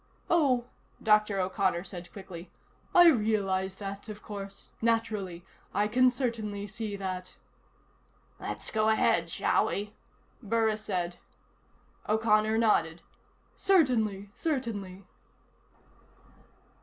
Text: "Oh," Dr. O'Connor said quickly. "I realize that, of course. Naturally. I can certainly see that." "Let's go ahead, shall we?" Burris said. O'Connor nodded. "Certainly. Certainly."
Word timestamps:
"Oh," 0.31 0.65
Dr. 1.03 1.39
O'Connor 1.39 1.83
said 1.83 2.11
quickly. 2.11 2.49
"I 2.95 3.05
realize 3.09 3.75
that, 3.75 4.09
of 4.09 4.23
course. 4.23 4.69
Naturally. 4.81 5.45
I 5.75 5.87
can 5.87 6.09
certainly 6.09 6.65
see 6.65 6.95
that." 6.95 7.35
"Let's 8.39 8.71
go 8.71 8.89
ahead, 8.89 9.29
shall 9.29 9.67
we?" 9.67 9.93
Burris 10.41 10.83
said. 10.83 11.17
O'Connor 12.09 12.57
nodded. 12.57 13.03
"Certainly. 13.55 14.31
Certainly." 14.33 15.03